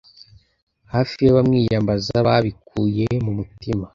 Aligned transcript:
hafi 0.93 1.17
y'abamwiyambaza 1.23 2.15
babikuye 2.27 3.05
ku 3.23 3.29
mutima 3.37 3.85